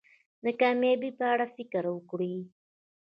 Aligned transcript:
د 0.43 0.45
کامیابی 0.61 1.11
په 1.19 1.25
اړه 1.33 1.45
فکر 1.55 1.83
وکړی. 1.91 2.33